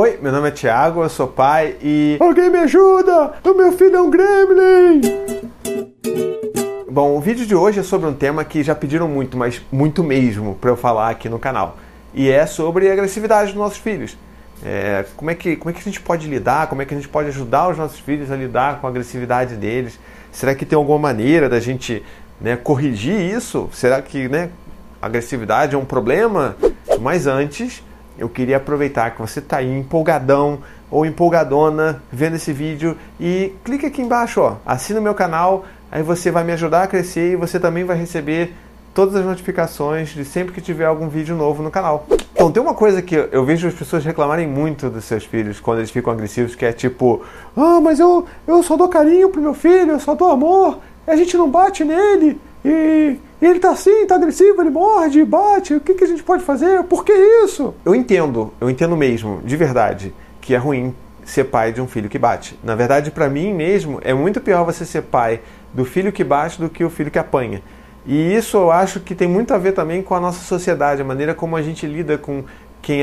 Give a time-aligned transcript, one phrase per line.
[0.00, 2.18] Oi, meu nome é Thiago, eu sou pai e.
[2.20, 3.32] Alguém me ajuda!
[3.42, 5.00] O meu filho é um gremlin!
[6.88, 10.04] Bom, o vídeo de hoje é sobre um tema que já pediram muito, mas muito
[10.04, 11.78] mesmo, para eu falar aqui no canal.
[12.14, 14.16] E é sobre a agressividade dos nossos filhos.
[14.64, 16.68] É, como, é que, como é que a gente pode lidar?
[16.68, 19.56] Como é que a gente pode ajudar os nossos filhos a lidar com a agressividade
[19.56, 19.98] deles?
[20.30, 22.04] Será que tem alguma maneira da gente
[22.40, 23.68] né, corrigir isso?
[23.72, 24.50] Será que né,
[25.02, 26.54] agressividade é um problema?
[27.00, 27.82] Mas antes,
[28.18, 30.58] eu queria aproveitar que você está aí empolgadão
[30.90, 36.02] ou empolgadona vendo esse vídeo e clique aqui embaixo, ó, assina o meu canal, aí
[36.02, 38.54] você vai me ajudar a crescer e você também vai receber
[38.94, 42.04] todas as notificações de sempre que tiver algum vídeo novo no canal.
[42.32, 45.78] Então, tem uma coisa que eu vejo as pessoas reclamarem muito dos seus filhos quando
[45.78, 47.22] eles ficam agressivos, que é tipo,
[47.56, 51.14] ah, mas eu, eu só dou carinho pro meu filho, eu só dou amor, a
[51.14, 55.94] gente não bate nele, e, ele tá assim, tá agressivo, ele morde, bate, o que,
[55.94, 56.82] que a gente pode fazer?
[56.84, 57.12] Por que
[57.44, 57.74] isso?
[57.84, 60.94] Eu entendo, eu entendo mesmo, de verdade, que é ruim
[61.24, 62.58] ser pai de um filho que bate.
[62.62, 65.40] Na verdade, para mim mesmo, é muito pior você ser pai
[65.72, 67.62] do filho que bate do que o filho que apanha.
[68.06, 71.04] E isso eu acho que tem muito a ver também com a nossa sociedade, a
[71.04, 72.42] maneira como a gente lida com
[72.80, 73.02] quem,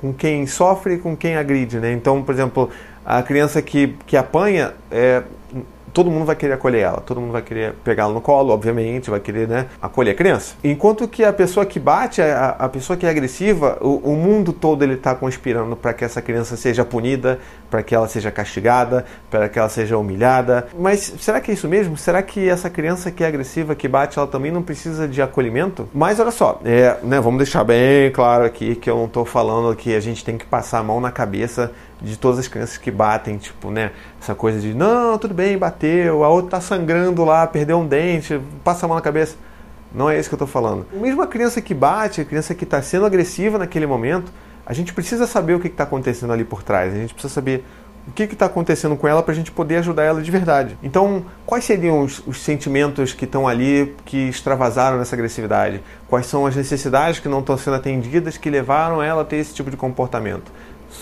[0.00, 1.78] com quem sofre e com quem agride.
[1.78, 1.92] Né?
[1.92, 2.68] Então, por exemplo,
[3.04, 5.22] a criança que, que apanha, é,
[5.94, 9.20] todo mundo vai querer acolher ela, todo mundo vai querer pegá-la no colo, obviamente, vai
[9.20, 10.56] querer né, acolher a criança.
[10.62, 14.52] Enquanto que a pessoa que bate, a, a pessoa que é agressiva, o, o mundo
[14.52, 17.38] todo ele está conspirando para que essa criança seja punida,
[17.70, 20.66] para que ela seja castigada, para que ela seja humilhada.
[20.76, 21.96] Mas será que é isso mesmo?
[21.96, 25.88] Será que essa criança que é agressiva, que bate, ela também não precisa de acolhimento?
[25.94, 29.74] Mas olha só, é, né, vamos deixar bem claro aqui que eu não estou falando
[29.76, 31.70] que a gente tem que passar a mão na cabeça
[32.04, 33.90] de todas as crianças que batem, tipo, né?
[34.20, 38.40] Essa coisa de, não, tudo bem, bateu, a outra tá sangrando lá, perdeu um dente,
[38.62, 39.36] passa a mão na cabeça.
[39.94, 40.86] Não é isso que eu tô falando.
[40.92, 44.32] Mesmo a criança que bate, a criança que está sendo agressiva naquele momento,
[44.66, 46.92] a gente precisa saber o que está acontecendo ali por trás.
[46.92, 47.64] A gente precisa saber
[48.06, 50.76] o que está acontecendo com ela para a gente poder ajudar ela de verdade.
[50.82, 55.80] Então, quais seriam os, os sentimentos que estão ali que extravasaram nessa agressividade?
[56.08, 59.54] Quais são as necessidades que não estão sendo atendidas que levaram ela a ter esse
[59.54, 60.52] tipo de comportamento?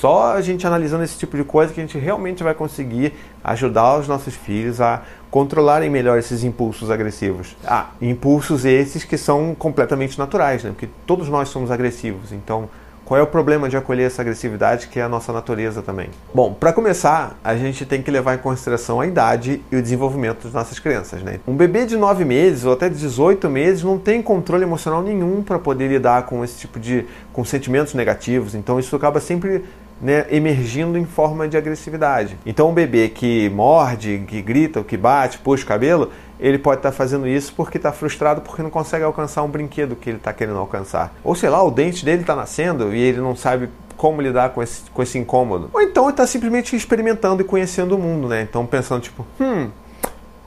[0.00, 3.12] Só a gente analisando esse tipo de coisa que a gente realmente vai conseguir
[3.44, 7.56] ajudar os nossos filhos a controlarem melhor esses impulsos agressivos.
[7.64, 10.70] Ah, impulsos esses que são completamente naturais, né?
[10.70, 12.32] Porque todos nós somos agressivos.
[12.32, 12.68] Então,
[13.04, 16.08] qual é o problema de acolher essa agressividade que é a nossa natureza também?
[16.32, 20.44] Bom, para começar, a gente tem que levar em consideração a idade e o desenvolvimento
[20.44, 21.40] das nossas crianças, né?
[21.46, 25.58] Um bebê de 9 meses ou até 18 meses não tem controle emocional nenhum para
[25.58, 28.54] poder lidar com esse tipo de com sentimentos negativos.
[28.54, 29.64] Então isso acaba sempre
[30.02, 32.36] né, emergindo em forma de agressividade.
[32.44, 36.90] Então, um bebê que morde, que grita, que bate, puxa o cabelo, ele pode estar
[36.90, 40.32] tá fazendo isso porque está frustrado porque não consegue alcançar um brinquedo que ele está
[40.32, 41.14] querendo alcançar.
[41.22, 44.60] Ou sei lá, o dente dele está nascendo e ele não sabe como lidar com
[44.60, 45.70] esse, com esse incômodo.
[45.72, 48.42] Ou então ele está simplesmente experimentando e conhecendo o mundo, né?
[48.42, 49.70] Então pensando tipo, hum,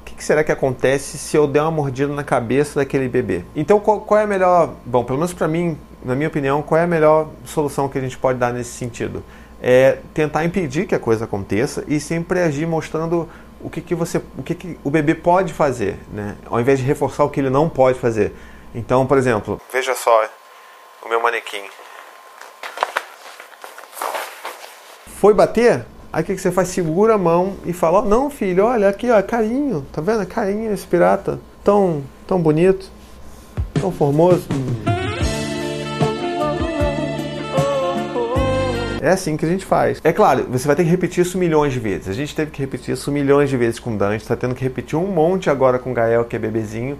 [0.04, 3.44] que será que acontece se eu der uma mordida na cabeça daquele bebê?
[3.56, 6.80] Então qual, qual é a melhor, bom, pelo menos para mim, na minha opinião, qual
[6.80, 9.24] é a melhor solução que a gente pode dar nesse sentido?
[9.62, 13.28] É tentar impedir que a coisa aconteça e sempre agir mostrando
[13.62, 16.36] o que, que você o que, que o bebê pode fazer, né?
[16.46, 18.34] Ao invés de reforçar o que ele não pode fazer.
[18.74, 20.26] Então, por exemplo, veja só
[21.06, 21.64] o meu manequim.
[25.20, 25.86] Foi bater?
[26.12, 26.70] Aí o que, que você faz?
[26.70, 29.86] Segura a mão e fala: oh, Não, filho, olha aqui, ó, carinho.
[29.92, 30.26] Tá vendo?
[30.26, 31.40] Carinho esse pirata.
[31.64, 32.90] Tão, tão bonito.
[33.82, 34.48] Tão formoso.
[39.06, 40.02] É assim que a gente faz.
[40.04, 42.10] É claro, você vai ter que repetir isso milhões de vezes.
[42.10, 44.64] A gente teve que repetir isso milhões de vezes com o Dante, está tendo que
[44.64, 46.98] repetir um monte agora com o Gael, que é bebezinho.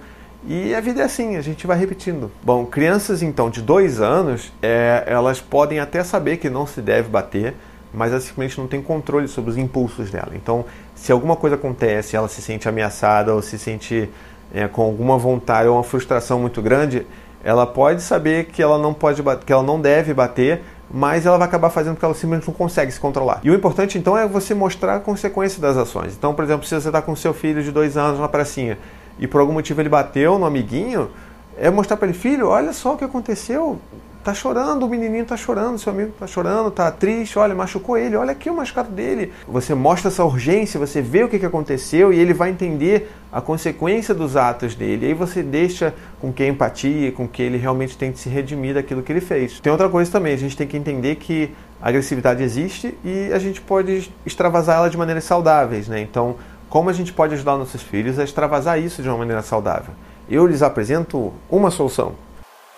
[0.48, 2.30] E a vida é assim, a gente vai repetindo.
[2.44, 7.10] Bom, crianças então de dois anos, é, elas podem até saber que não se deve
[7.10, 7.56] bater,
[7.92, 10.34] mas ela simplesmente não tem controle sobre os impulsos dela.
[10.36, 10.64] Então,
[10.94, 14.08] se alguma coisa acontece, ela se sente ameaçada ou se sente
[14.54, 17.04] é, com alguma vontade ou uma frustração muito grande,
[17.44, 21.48] ela pode saber que ela não pode que ela não deve bater, mas ela vai
[21.48, 23.40] acabar fazendo porque ela simplesmente não consegue se controlar.
[23.44, 26.14] E o importante então é você mostrar a consequência das ações.
[26.14, 28.78] Então, por exemplo, se você está com seu filho de dois anos na pracinha
[29.20, 31.10] e por algum motivo ele bateu no amiguinho,
[31.58, 33.80] é mostrar para ele, filho, olha só o que aconteceu,
[34.26, 38.16] Tá chorando, o menininho tá chorando, seu amigo tá chorando, tá triste, olha, machucou ele,
[38.16, 39.32] olha aqui o machucado dele.
[39.48, 43.40] Você mostra essa urgência, você vê o que, que aconteceu e ele vai entender a
[43.40, 45.06] consequência dos atos dele.
[45.06, 48.74] E aí você deixa com que a empatia, com que ele realmente tente se redimir
[48.74, 49.60] daquilo que ele fez.
[49.60, 53.38] Tem outra coisa também, a gente tem que entender que a agressividade existe e a
[53.38, 56.02] gente pode extravasar ela de maneiras saudáveis, né?
[56.02, 56.36] Então,
[56.68, 59.94] como a gente pode ajudar nossos filhos a extravasar isso de uma maneira saudável?
[60.28, 62.16] Eu lhes apresento uma solução.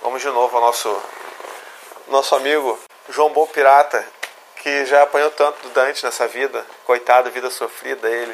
[0.04, 0.90] Vamos de novo ao nosso
[2.10, 2.78] nosso amigo
[3.10, 4.04] João Bom Pirata.
[4.62, 6.66] que já apanhou tanto do Dante nessa vida.
[6.86, 8.34] Coitado, vida sofrida ele.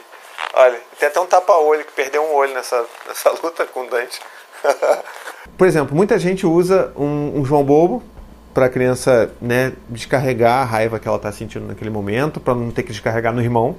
[0.54, 4.20] Olha, tem até um tapa-olho que perdeu um olho nessa, nessa luta com o Dante.
[5.58, 8.02] Por exemplo, muita gente usa um, um João Bobo
[8.54, 12.72] para a criança né, descarregar a raiva que ela está sentindo naquele momento, para não
[12.72, 13.76] ter que descarregar no irmão.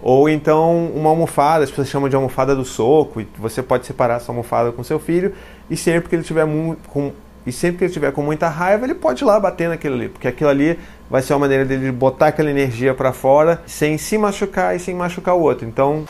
[0.00, 4.16] Ou então uma almofada, as pessoas chamam de almofada do soco, e você pode separar
[4.16, 5.34] essa almofada com seu filho,
[5.68, 6.46] e sempre que ele tiver
[6.88, 7.12] com
[7.46, 10.08] e sempre que ele tiver com muita raiva, ele pode ir lá bater naquilo ali,
[10.08, 10.78] porque aquilo ali
[11.10, 14.94] vai ser uma maneira dele botar aquela energia para fora sem se machucar e sem
[14.94, 15.66] machucar o outro.
[15.66, 16.04] Então,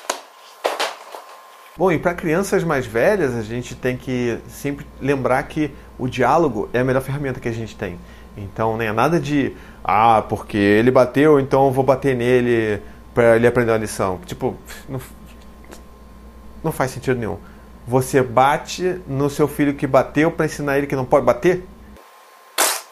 [1.76, 6.68] Bom, e para crianças mais velhas, a gente tem que sempre lembrar que o diálogo
[6.72, 7.98] é a melhor ferramenta que a gente tem.
[8.36, 9.52] Então, nem é nada de,
[9.82, 12.80] ah, porque ele bateu, então eu vou bater nele
[13.12, 14.20] para ele aprender uma lição.
[14.24, 14.56] Tipo,
[14.88, 15.00] não,
[16.62, 17.38] não faz sentido nenhum.
[17.86, 21.64] Você bate no seu filho que bateu para ensinar ele que não pode bater?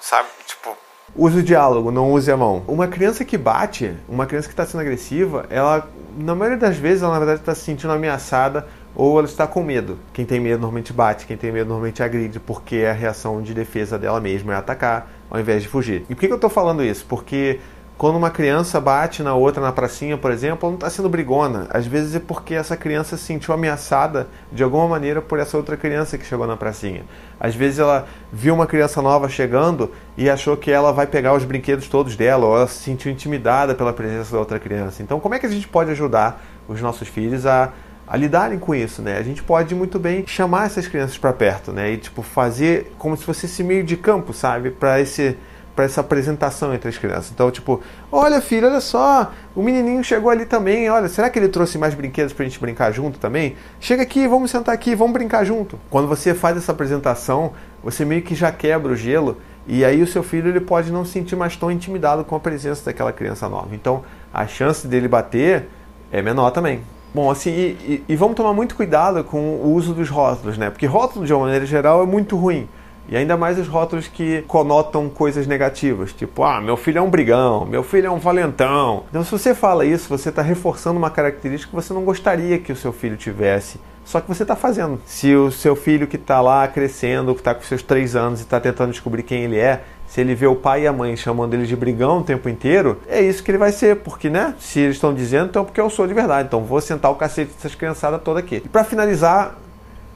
[0.00, 0.28] Sabe?
[0.46, 0.76] Tipo,
[1.16, 2.62] use o diálogo, não use a mão.
[2.68, 7.02] Uma criança que bate, uma criança que está sendo agressiva, ela na maioria das vezes,
[7.02, 9.98] ela na verdade está se sentindo ameaçada ou ela está com medo.
[10.12, 13.98] Quem tem medo normalmente bate, quem tem medo normalmente agride, porque a reação de defesa
[13.98, 16.04] dela mesma é atacar ao invés de fugir.
[16.10, 17.06] E por que, que eu estou falando isso?
[17.08, 17.60] Porque
[18.02, 21.68] quando uma criança bate na outra na pracinha, por exemplo, ela não está sendo brigona.
[21.70, 25.76] Às vezes é porque essa criança se sentiu ameaçada de alguma maneira por essa outra
[25.76, 27.04] criança que chegou na pracinha.
[27.38, 31.44] Às vezes ela viu uma criança nova chegando e achou que ela vai pegar os
[31.44, 35.00] brinquedos todos dela, ou ela se sentiu intimidada pela presença da outra criança.
[35.00, 37.72] Então, como é que a gente pode ajudar os nossos filhos a
[38.04, 39.16] a lidarem com isso, né?
[39.16, 41.92] A gente pode muito bem chamar essas crianças para perto, né?
[41.92, 45.38] E tipo fazer como se fosse esse meio de campo, sabe, para esse
[45.74, 47.30] para essa apresentação entre as crianças.
[47.30, 47.80] Então, tipo,
[48.10, 51.94] olha filho, olha só, o menininho chegou ali também, olha, será que ele trouxe mais
[51.94, 53.56] brinquedos pra gente brincar junto também?
[53.80, 55.78] Chega aqui, vamos sentar aqui, vamos brincar junto.
[55.90, 57.52] Quando você faz essa apresentação,
[57.82, 61.04] você meio que já quebra o gelo e aí o seu filho ele pode não
[61.04, 63.68] se sentir mais tão intimidado com a presença daquela criança nova.
[63.72, 64.02] Então,
[64.32, 65.68] a chance dele bater
[66.10, 66.80] é menor também.
[67.14, 70.70] Bom, assim, e, e, e vamos tomar muito cuidado com o uso dos rótulos, né?
[70.70, 72.68] Porque rótulo, de uma maneira geral, é muito ruim.
[73.08, 77.10] E ainda mais os rótulos que conotam coisas negativas, tipo, ah, meu filho é um
[77.10, 79.04] brigão, meu filho é um valentão.
[79.10, 82.72] Então, se você fala isso, você está reforçando uma característica que você não gostaria que
[82.72, 83.80] o seu filho tivesse.
[84.04, 85.00] Só que você está fazendo.
[85.06, 88.42] Se o seu filho que está lá crescendo, que está com seus três anos e
[88.42, 91.54] está tentando descobrir quem ele é, se ele vê o pai e a mãe chamando
[91.54, 94.54] ele de brigão o tempo inteiro, é isso que ele vai ser, porque, né?
[94.58, 96.48] Se eles estão dizendo, então é porque eu sou de verdade.
[96.48, 98.56] Então vou sentar o cacete dessas criançadas toda aqui.
[98.56, 99.56] E para finalizar,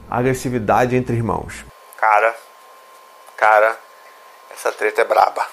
[0.09, 1.65] agressividade entre irmãos.
[1.99, 2.35] Cara,
[3.37, 3.77] Cara,
[4.51, 5.43] essa treta é braba.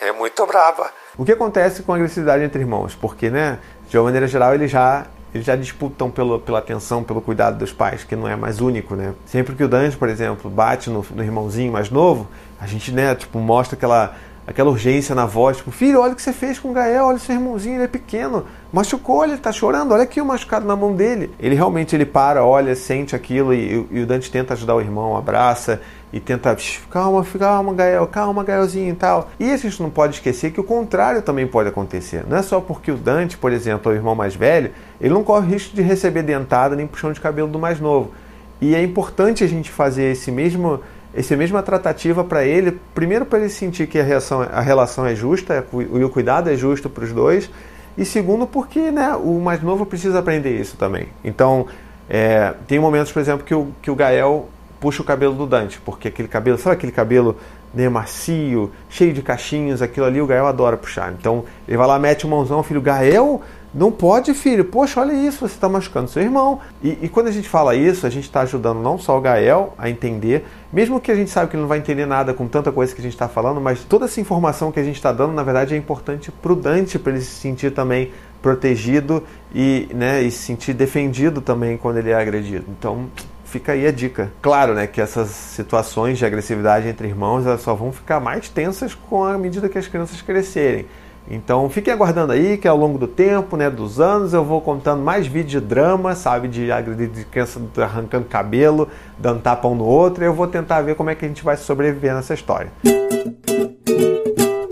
[0.00, 0.90] É muito braba.
[1.18, 2.94] O que acontece com a agressividade entre irmãos?
[2.94, 3.58] Porque, né,
[3.88, 7.72] de uma maneira geral, eles já, eles já disputam pelo, pela atenção, pelo cuidado dos
[7.72, 9.12] pais, que não é mais único, né?
[9.26, 12.28] Sempre que o Dante, por exemplo, bate no, no irmãozinho mais novo,
[12.60, 14.14] a gente, né, tipo, mostra aquela
[14.46, 17.18] aquela urgência na voz, tipo, filho, olha o que você fez com o Gael, olha
[17.18, 20.94] seu irmãozinho, ele é pequeno, machucou, ele tá chorando, olha aqui o machucado na mão
[20.94, 21.34] dele.
[21.40, 25.16] Ele realmente ele para, olha, sente aquilo e, e o Dante tenta ajudar o irmão,
[25.16, 25.82] abraça
[26.12, 26.56] e tenta,
[26.90, 29.30] calma, calma, Gael, calma, Gaelzinho e tal.
[29.38, 32.24] E a gente não pode esquecer que o contrário também pode acontecer.
[32.28, 34.70] Não é só porque o Dante, por exemplo, é o irmão mais velho,
[35.00, 38.12] ele não corre risco de receber dentada nem puxão de cabelo do mais novo.
[38.60, 40.80] E é importante a gente fazer esse mesmo
[41.14, 45.14] essa mesma tratativa para ele, primeiro para ele sentir que a, reação, a relação é
[45.14, 47.50] justa e o cuidado é justo para os dois,
[47.96, 51.08] e segundo porque né, o mais novo precisa aprender isso também.
[51.24, 51.66] Então,
[52.06, 54.50] é, tem momentos, por exemplo, que o, que o Gael
[54.86, 57.34] puxa o cabelo do Dante, porque aquele cabelo, sabe aquele cabelo
[57.74, 61.12] né, macio, cheio de cachinhos, aquilo ali o Gael adora puxar.
[61.12, 63.42] Então, ele vai lá, mete o mãozão, filho, Gael
[63.74, 64.64] não pode, filho.
[64.64, 66.60] Poxa, olha isso, você está machucando seu irmão.
[66.80, 69.74] E, e, quando a gente fala isso, a gente está ajudando não só o Gael
[69.76, 72.70] a entender, mesmo que a gente sabe que ele não vai entender nada com tanta
[72.70, 75.32] coisa que a gente está falando, mas toda essa informação que a gente está dando,
[75.32, 80.22] na verdade, é importante para o Dante, para ele se sentir também protegido e, né,
[80.22, 82.66] e se sentir defendido também quando ele é agredido.
[82.68, 83.10] Então,
[83.56, 84.30] fica aí a dica.
[84.42, 88.94] Claro, né, que essas situações de agressividade entre irmãos elas só vão ficar mais tensas
[88.94, 90.86] com a medida que as crianças crescerem.
[91.28, 95.02] Então fiquem aguardando aí que ao longo do tempo, né, dos anos, eu vou contando
[95.02, 96.68] mais vídeos de drama, sabe, de,
[97.08, 101.10] de criança arrancando cabelo, dando tapa um no outro, e eu vou tentar ver como
[101.10, 102.70] é que a gente vai sobreviver nessa história.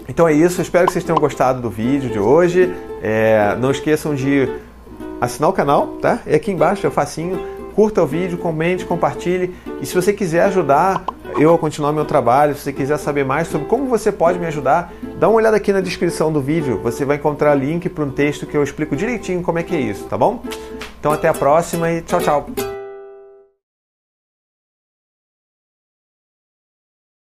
[0.08, 2.72] Então é isso, espero que vocês tenham gostado do vídeo de hoje.
[3.02, 4.48] É, não esqueçam de
[5.20, 6.20] assinar o canal, tá?
[6.24, 7.53] É aqui embaixo, é facinho.
[7.74, 9.54] Curta o vídeo, comente, compartilhe.
[9.80, 11.04] E se você quiser ajudar
[11.36, 14.46] eu a continuar meu trabalho, se você quiser saber mais sobre como você pode me
[14.46, 16.80] ajudar, dá uma olhada aqui na descrição do vídeo.
[16.82, 19.80] Você vai encontrar link para um texto que eu explico direitinho como é que é
[19.80, 20.42] isso, tá bom?
[21.00, 22.46] Então até a próxima e tchau, tchau.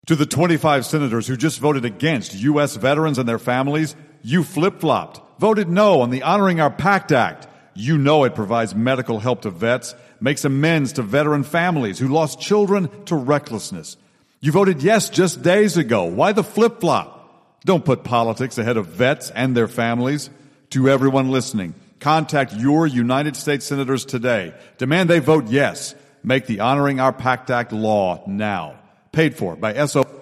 [0.08, 2.76] To the 25 senators who just voted against U.S.
[2.76, 7.48] veterans and their families, You flip flopped, voted no on the Honoring Our Pact Act.
[7.80, 12.42] You know it provides medical help to vets, makes amends to veteran families who lost
[12.42, 13.96] children to recklessness.
[14.42, 16.04] You voted yes just days ago.
[16.04, 17.62] Why the flip flop?
[17.64, 20.30] Don't put politics ahead of vets and their families.
[20.72, 24.54] To everyone listening, contact your United States senators today.
[24.78, 25.96] Demand they vote yes.
[26.22, 28.78] Make the Honoring Our Pact Act law now.
[29.14, 30.19] Paid for by SO.